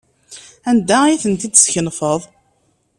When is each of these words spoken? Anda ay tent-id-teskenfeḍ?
Anda 0.69 0.97
ay 1.03 1.19
tent-id-teskenfeḍ? 1.23 2.21